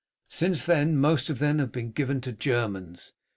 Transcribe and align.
Since 0.29 0.65
then 0.65 0.97
most 0.97 1.29
of 1.29 1.37
them 1.37 1.59
have 1.59 1.71
been 1.71 1.91
given 1.91 2.21
to 2.21 2.31
Germans. 2.31 3.11